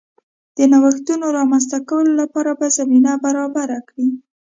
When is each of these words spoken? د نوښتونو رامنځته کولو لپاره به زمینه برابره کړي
د 0.55 0.57
نوښتونو 0.71 1.25
رامنځته 1.37 1.77
کولو 1.89 2.11
لپاره 2.21 2.51
به 2.59 2.67
زمینه 2.77 3.13
برابره 3.25 3.79
کړي 3.89 4.07